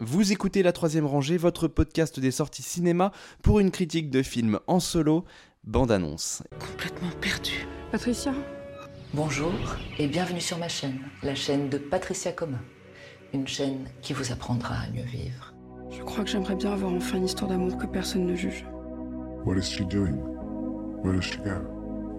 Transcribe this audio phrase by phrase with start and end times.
[0.00, 3.10] Vous écoutez La Troisième Rangée, votre podcast des sorties cinéma
[3.42, 5.24] pour une critique de film en solo,
[5.64, 6.44] bande-annonce.
[6.60, 7.66] Complètement perdu.
[7.90, 8.32] Patricia
[9.12, 9.52] Bonjour
[9.98, 12.60] et bienvenue sur ma chaîne, la chaîne de Patricia Commun.
[13.34, 15.52] Une chaîne qui vous apprendra à mieux vivre.
[15.90, 18.64] Je crois que j'aimerais bien avoir enfin une histoire d'amour que personne ne juge.
[19.44, 20.18] What is she doing?
[21.02, 21.58] Where does she go?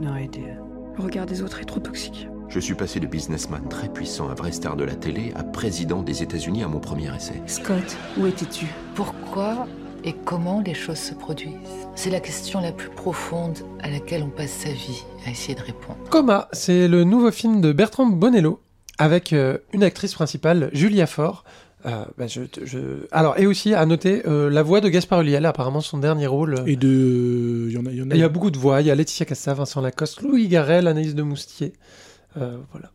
[0.00, 0.56] No idea.
[0.96, 2.26] Le regard des autres est trop toxique.
[2.48, 6.02] Je suis passé de businessman très puissant à vrai star de la télé à président
[6.02, 7.34] des États-Unis à mon premier essai.
[7.46, 8.66] Scott, où étais-tu?
[8.94, 9.66] Pourquoi
[10.04, 11.52] et comment les choses se produisent?
[11.94, 15.60] C'est la question la plus profonde à laquelle on passe sa vie à essayer de
[15.60, 15.98] répondre.
[16.10, 18.60] Coma, c'est le nouveau film de Bertrand Bonello
[18.96, 21.44] avec euh, une actrice principale, Julia Faure.
[21.86, 25.44] Euh, bah, je, je- Alors, et aussi à noter euh, la voix de Gaspard Ulliel,
[25.46, 26.62] apparemment son dernier rôle.
[26.66, 27.66] Et de.
[27.68, 27.90] Il y en a.
[27.90, 28.14] Il y en a...
[28.14, 28.80] Il y a beaucoup de voix.
[28.80, 31.74] Il y a Laetitia Casta, Vincent Lacoste, Louis Garrel, Anaïs de Moustier.
[32.38, 32.90] Euh, voilà.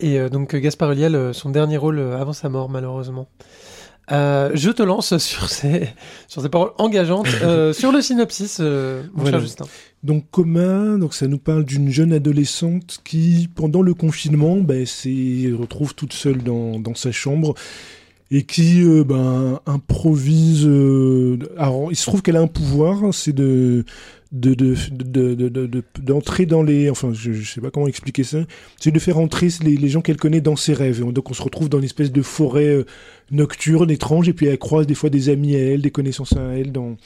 [0.00, 3.28] Et euh, donc Gaspard Ulliel, euh, son dernier rôle avant sa mort, malheureusement.
[4.10, 5.88] Euh, je te lance sur ces,
[6.28, 9.38] sur ces paroles engageantes, euh, sur le synopsis, euh, mon Voilà.
[9.38, 9.64] cher Justin.
[10.02, 15.52] Donc commun, donc ça nous parle d'une jeune adolescente qui, pendant le confinement, ben, s'est
[15.56, 17.54] retrouve toute seule dans, dans sa chambre
[18.32, 20.66] et qui ben, improvise.
[21.56, 23.84] alors, il se trouve qu'elle a un pouvoir, c'est de
[24.32, 28.24] de de de- de- de- d'entrer dans les enfin je, je sais pas comment expliquer
[28.24, 28.38] ça
[28.80, 31.42] c'est de faire entrer les, les gens qu'elle connaît dans ses rêves donc on se
[31.42, 32.84] retrouve dans une espèce de forêt euh,
[33.30, 36.42] nocturne étrange et puis elle croise des fois des amis à elle des connaissances à
[36.56, 36.96] elle dans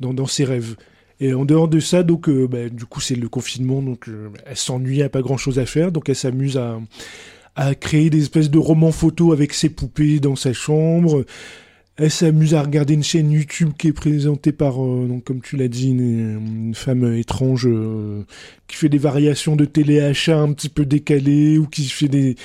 [0.00, 0.74] dans, dans ses rêves
[1.20, 4.30] et en dehors de ça, donc, euh, bah, du coup, c'est le confinement, donc euh,
[4.44, 6.80] elle s'ennuie, elle pas grand-chose à faire, donc elle s'amuse à,
[7.54, 11.24] à créer des espèces de romans photos avec ses poupées dans sa chambre.
[11.96, 15.56] Elle s'amuse à regarder une chaîne YouTube qui est présentée par, euh, donc, comme tu
[15.56, 18.24] l'as dit, une, femme étrange euh,
[18.66, 22.36] qui fait des variations de téléachat un petit peu décalées ou qui fait des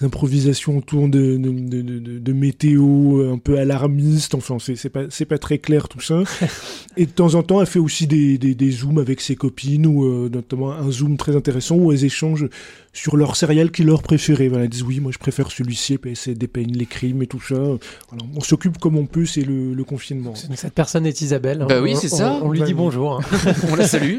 [0.00, 4.34] improvisations autour de, de, de, de- de météo un peu alarmiste.
[4.34, 6.22] Enfin, c'est c'est pas, c'est pas très clair tout ça.
[6.96, 9.86] Et de temps en temps, elle fait aussi des, des, des zooms avec ses copines,
[9.86, 12.48] ou euh, notamment un zoom très intéressant où elles échangent
[12.92, 14.48] sur leur serial killer préféré.
[14.48, 17.26] Voilà, elles disent oui, moi je préfère celui-ci, et puis elles dépeignent les crimes et
[17.26, 17.54] tout ça.
[17.56, 20.32] Voilà, on s'occupe comme on peut, c'est le, le confinement.
[20.48, 21.62] Donc, cette personne est Isabelle.
[21.62, 21.66] hein.
[21.68, 22.38] Bah oui, c'est ça.
[22.42, 22.78] On, lui Bah dit oui.
[22.78, 23.20] bonjour.
[23.20, 23.52] hein.
[23.70, 24.16] On la salue.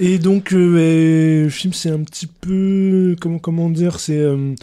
[0.00, 3.14] Et donc, euh, le film, c'est un petit peu.
[3.20, 4.54] Comment, comment dire C'est euh,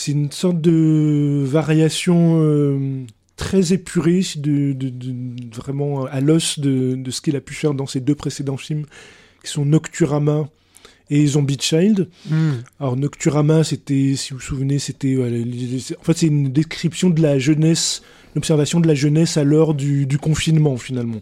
[0.00, 3.04] c'est une sorte de variation euh,
[3.34, 7.74] très épurée, de, de- de- vraiment à l'os de, de ce qu'il a pu faire
[7.74, 8.84] dans ses deux précédents films,
[9.42, 10.48] qui sont Nocturama
[11.10, 12.08] et Zombie Child.
[12.30, 12.58] Hmm.
[12.78, 15.16] Alors, Nocturama, c'était, si vous vous souvenez, c'était.
[15.18, 18.02] en fait, c'est une description de la jeunesse,
[18.36, 21.20] l'observation de la jeunesse à l'heure du, du confinement, finalement.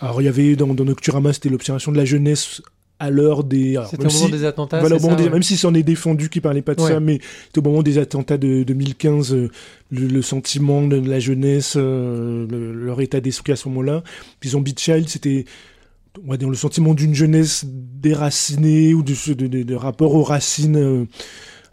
[0.00, 2.62] Alors, il y avait dans, dans Nocturama, c'était l'observation de la jeunesse
[3.00, 3.76] à l'heure des.
[3.90, 4.78] C'était au moment si- des attentats.
[4.78, 5.30] voilà, ça, des- ouais.
[5.30, 6.90] même si c'en est défendu qui parlait pas de Ouais.
[6.90, 9.48] ça, mais c'était au moment des attentats de 2015, euh,
[9.90, 14.04] le, le sentiment de la jeunesse, euh, le- leur état d'esprit à ce moment-là.
[14.38, 15.46] Puis Zombie Child, c'était
[16.26, 17.64] on va dire, le sentiment d'une jeunesse
[18.10, 21.04] déracinée ou de, de, de- de rapport aux racines euh,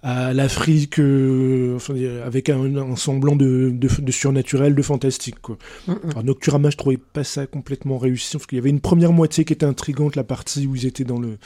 [0.03, 5.39] à l'Afrique, euh, enfin, avec un, un semblant de, de, de surnaturel, de fantastique.
[5.41, 5.57] Quoi.
[5.87, 6.09] Mm, mm.
[6.11, 9.43] Alors Nocturama, je trouvais pas ça complètement réussi, parce qu'il y avait une première moitié
[9.43, 11.37] qui était intrigante, la partie où ils étaient dans le,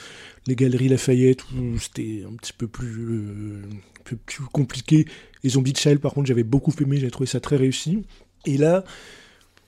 [0.46, 3.62] les galeries Lafayette, où c'était un petit peu plus, euh,
[4.00, 5.06] un peu plus compliqué.
[5.44, 8.04] Et Zombie Child, par contre, j'avais beaucoup aimé, j'avais trouvé ça très réussi.
[8.46, 8.84] Et là,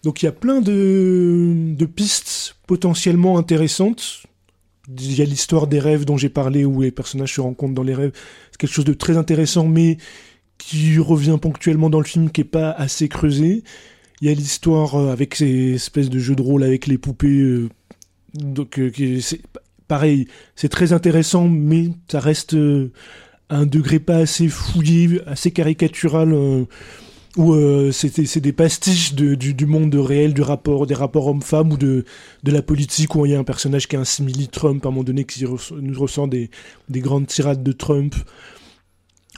[0.03, 4.25] donc il y a plein de, de pistes potentiellement intéressantes.
[4.89, 7.83] Il y a l'histoire des rêves dont j'ai parlé, où les personnages se rencontrent dans
[7.83, 8.12] les rêves.
[8.50, 9.99] C'est quelque chose de très intéressant, mais
[10.59, 13.65] qui revient ponctuellement dans le film, qui est pas assez creusé.
[14.21, 17.28] Il y a l'histoire euh, avec ces espèces de jeux de rôle avec les poupées.
[17.28, 17.69] euh,
[18.34, 18.91] donc, euh,
[19.21, 19.41] c'est
[19.89, 22.56] pareil, c'est très intéressant, mais ça reste
[23.51, 26.66] un degré pas assez fouillé, assez caricatural.
[27.37, 31.72] Où euh, c'est des pastiches de- du, du monde réel, du rapport, des rapports hommes-femmes
[31.72, 32.05] ou de,
[32.45, 34.93] de la politique, où il y a un personnage qui est un simili-Trump à un
[34.93, 36.50] moment donné qui nous ressent des,
[36.89, 38.15] des grandes tirades de Trump.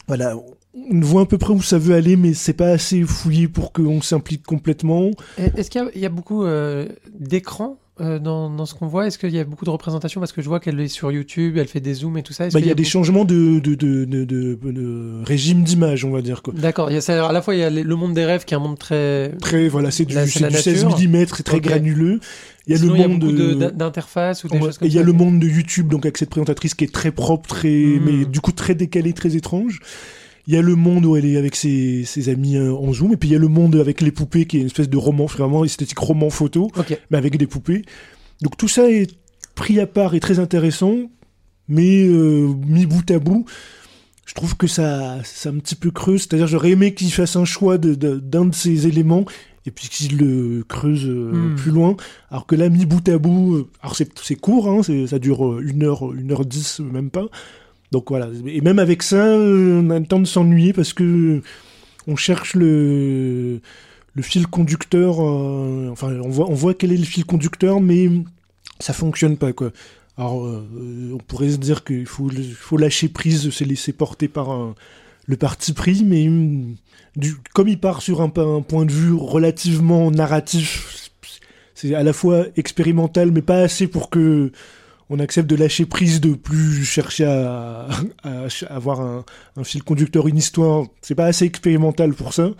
[0.09, 3.49] Voilà, on voit à peu près où ça veut aller, mais c'est pas assez fouillé
[3.49, 5.11] pour qu'on s'implique complètement.
[5.39, 6.87] Est-ce qu'il y y, a beaucoup euh,
[7.19, 10.21] d'écrans euh, dans, dans ce qu'on voit Est-ce qu'il y a beaucoup de représentations?
[10.21, 12.49] Parce que je vois qu'elle est sur YouTube, elle fait des zooms et tout ça.
[12.49, 16.05] Bah, il y a des beaucoup- changements de, de, de, de, de- de régime d'image,
[16.05, 16.43] on va dire.
[16.43, 16.53] Quoi.
[16.57, 18.79] D'accord, à la fois il y a le monde des rêves qui est un monde
[18.79, 19.31] très.
[19.41, 20.99] Très, voilà, c'est du, la du 16 nature.
[20.99, 22.21] mm, c'est très granuleux.
[22.67, 24.87] Il y a Sinon, le il y a monde d'interfaces ou des Ouais, choses comme
[24.87, 25.07] et il y a ça.
[25.07, 27.69] le monde de YouTube, donc avec cette présentatrice qui est très propre, très,
[28.05, 29.79] mais du coup très décalé, très étrange.
[30.47, 33.13] Il y a le monde où elle est avec ses, ses amis euh, en zoom,
[33.13, 34.97] et puis il y a le monde avec les poupées qui est une espèce de
[34.97, 36.71] roman, vraiment esthétique roman photo,
[37.11, 37.83] mais avec des poupées.
[38.43, 39.11] Donc tout ça est
[39.55, 40.97] pris à part et très intéressant,
[41.69, 43.45] mais euh, mis bout à bout.
[44.25, 46.19] je trouve que ça, c'est un petit peu creux.
[46.19, 49.25] C'est-à-dire, j'aurais aimé qu'il fasse un choix d'un de, d'un de ces éléments
[49.67, 51.57] et puis qu'il le creuse euh, Hmm.
[51.57, 51.97] plus loin.
[52.31, 55.61] Alors que là, mis bout à bout, euh, alors c'est, court, hein, ça dure euh,
[55.65, 57.27] une heure, une heure dix, même pas.
[57.93, 58.29] Donc voilà.
[58.47, 61.43] Et même avec ça, euh, on a le temps de s'ennuyer parce que
[62.07, 63.61] on cherche le,
[64.21, 65.23] fil conducteur.
[65.23, 68.11] euh, enfin, on voit, quel est le fil conducteur, mais
[68.81, 69.71] ça fonctionne pas, quoi.
[70.19, 74.75] Alors, euh, on pourrait se dire qu'il faut, faut lâcher prise, se laisser porter par
[75.27, 76.29] le parti pris, mais
[77.55, 81.11] comme il part sur un, un point de vue relativement narratif,
[81.75, 84.51] c'est à la fois expérimental, mais pas assez pour que
[85.09, 87.89] on accepte de lâcher prise, de plus chercher à,
[88.69, 89.25] avoir un,
[89.65, 90.87] fil conducteur, une histoire.
[91.03, 92.51] C'est pas assez expérimental pour ça.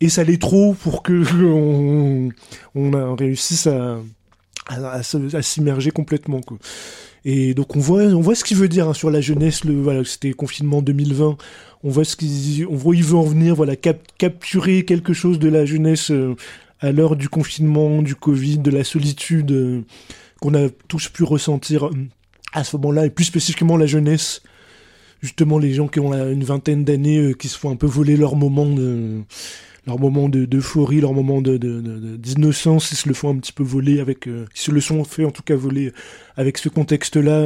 [0.00, 1.22] Et ça l'est trop pour que
[2.74, 5.02] on, réussisse à,
[5.42, 6.40] s'immerger complètement.
[7.24, 9.64] Et donc on voit, ce qu'il veut dire hein, sur la jeunesse.
[9.64, 11.36] Le, voilà, c'était confinement 2020.
[11.82, 13.54] On voit ce qu'il, on voit il veut en venir.
[13.54, 16.36] Voilà, cap- capturer quelque chose de la jeunesse euh,
[16.80, 19.80] à l'heure du confinement, du Covid, de la solitude euh,
[20.44, 21.92] qu'on a tous pu ressentir euh,
[22.52, 24.42] à ce moment-là, et plus spécifiquement la jeunesse.
[25.22, 28.16] Justement, les gens qui ont une vingtaine d'années, euh, qui se font un peu voler
[28.18, 29.22] leur moment de,
[29.86, 33.38] leur moment de- d'euphorie, leur moment de, de- de- d'innocence, ils se le font un
[33.38, 35.92] petit peu voler avec, euh, ils se le sont fait en tout cas voler
[36.36, 37.40] avec ce contexte-là.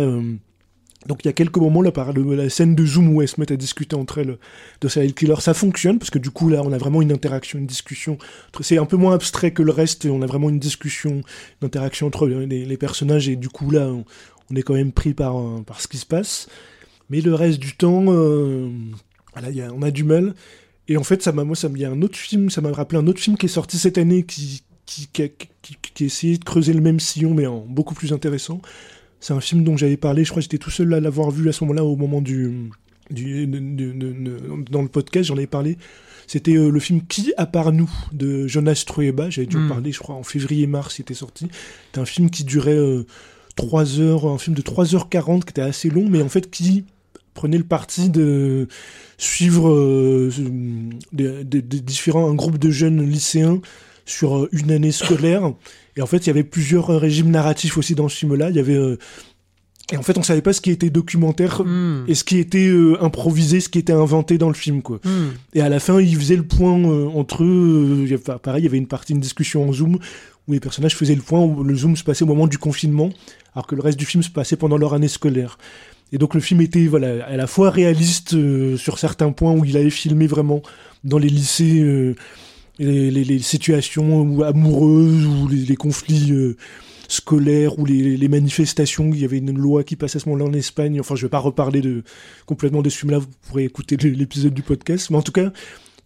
[1.08, 3.40] Donc il y a quelques moments là, par la scène de Zoom où elles se
[3.40, 4.36] mettent à discuter entre elles
[4.80, 7.58] de serial killer, ça fonctionne parce que du coup là on a vraiment une interaction,
[7.58, 8.18] une discussion.
[8.60, 11.22] C'est un peu moins abstrait que le reste, on a vraiment une discussion,
[11.62, 15.14] une interaction entre les, les personnages et du coup là on, est quand même pris
[15.14, 16.48] par, euh, par ce qui se passe.
[17.10, 18.68] Mais le reste du temps, euh,
[19.34, 20.34] on a du mal.
[20.88, 23.00] Et en fait, ça m'a, moi, ça y a un autre film, ça m'a rappelé
[23.00, 27.00] un autre film qui est sorti cette année qui, qui, qui, de creuser le même
[27.00, 28.60] sillon, mais en beaucoup plus intéressant.
[29.20, 31.48] C'est un film dont j'avais parlé, je crois que j'étais tout seul à l'avoir vu
[31.48, 32.70] à ce moment-là, au moment du,
[34.70, 35.76] dans le podcast, j'en avais parlé.
[36.26, 39.30] C'était euh, le film Qui à part nous de Jonas Trueba.
[39.30, 39.68] J'avais dû en Mm.
[39.68, 41.48] parler, je crois, en février-mars, il était sorti.
[41.86, 43.06] C'était un film qui durait euh,
[43.56, 46.84] 3 heures, un film de 3h40 qui était assez long, mais en fait qui
[47.34, 48.68] prenait le parti de
[49.16, 50.30] suivre euh,
[51.12, 53.60] des, des- des différents un groupe de jeunes lycéens
[54.08, 55.52] sur euh, une année scolaire.
[55.96, 58.50] Et en fait, il y avait plusieurs euh, régimes narratifs aussi dans ce film-là.
[58.50, 58.98] Il y avait euh,
[59.90, 62.04] et en fait, on savait pas ce qui était documentaire Hmm.
[62.08, 65.00] et ce qui était euh, improvisé, ce qui était inventé dans le film, quoi.
[65.04, 65.28] Hmm.
[65.54, 67.46] Et à la fin, ils faisaient le point euh, entre eux.
[68.00, 69.98] euh, il y avait- enfin, pareil, il y avait une partie, une discussion en Zoom
[70.46, 73.10] où les personnages faisaient le point, où le Zoom se passait au moment du confinement,
[73.54, 75.58] alors que le reste du film se passait pendant leur année scolaire.
[76.12, 78.34] Et donc le film était voilà, à la fois réaliste
[78.78, 80.62] sur certains points où il avait filmé vraiment
[81.04, 82.14] dans les lycées euh,
[82.78, 86.56] les, les- les situations amoureuses ou les, les conflits euh,
[87.08, 89.10] scolaires ou les, manifestations.
[89.12, 91.00] Il y avait une loi qui passait à ce moment-là en Espagne.
[91.00, 92.02] Enfin, je vais pas reparler de,
[92.46, 95.10] complètement de ce film-là, vous pourrez écouter l'épisode du podcast.
[95.10, 95.50] Mais en tout cas,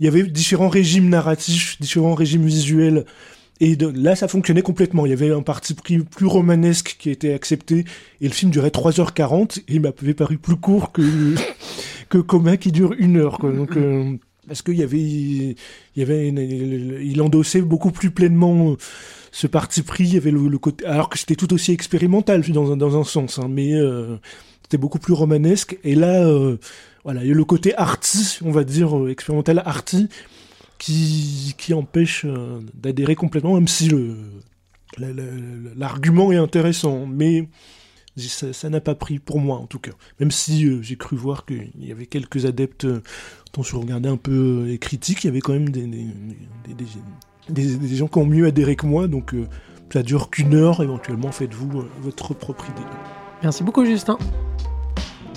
[0.00, 3.04] il y avait différents régimes narratifs, différents régimes visuels.
[3.60, 5.06] Et là, ça fonctionnait complètement.
[5.06, 7.84] Il y avait un parti pris plus romanesque qui était accepté.
[8.20, 9.58] Et le film durait 3h40.
[9.68, 11.02] Et il m'avait paru plus court que,
[12.08, 13.38] que Coma qui dure une heure.
[13.38, 13.52] Quoi.
[13.52, 14.16] Donc, euh,
[14.46, 14.82] parce qu'il il
[16.02, 18.76] avait il endossait beaucoup plus pleinement
[19.30, 20.04] ce parti pris.
[20.04, 23.04] Il y avait le, côté, alors que c'était tout aussi expérimental dans un, dans un
[23.04, 23.38] sens.
[23.38, 24.16] hein, mais euh,
[24.62, 25.78] c'était beaucoup plus romanesque.
[25.84, 26.56] Et là, euh,
[27.04, 30.08] voilà, il y a le côté arty, on va dire, euh, expérimental arty,
[30.78, 34.16] qui, qui empêche euh, d'adhérer complètement, même si le,
[34.98, 35.22] la- la-
[35.76, 37.06] l'argument est intéressant.
[37.06, 37.48] Mais
[38.16, 39.92] ça n'a pas pris pour moi, en tout cas.
[40.20, 43.02] Même si euh, j'ai cru voir qu'il y avait quelques adeptes, euh,
[43.52, 46.06] dont je regardais un peu euh, les critiques, il y avait quand même des, des,
[47.48, 49.08] des, gens qui ont mieux adhéré que moi.
[49.08, 49.46] Donc euh,
[49.92, 52.86] ça dure qu'une heure, éventuellement faites-vous euh, votre propre idée.
[53.42, 54.18] Merci beaucoup, Justin.